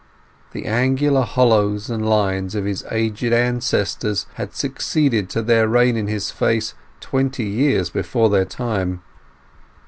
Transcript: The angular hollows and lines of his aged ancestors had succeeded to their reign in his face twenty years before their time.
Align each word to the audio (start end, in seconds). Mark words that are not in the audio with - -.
The 0.53 0.65
angular 0.65 1.21
hollows 1.21 1.87
and 1.91 2.03
lines 2.03 2.55
of 2.55 2.65
his 2.65 2.83
aged 2.89 3.33
ancestors 3.33 4.25
had 4.33 4.55
succeeded 4.55 5.29
to 5.29 5.43
their 5.43 5.67
reign 5.67 5.95
in 5.95 6.07
his 6.07 6.31
face 6.31 6.73
twenty 6.99 7.43
years 7.45 7.91
before 7.91 8.31
their 8.31 8.45
time. 8.45 9.03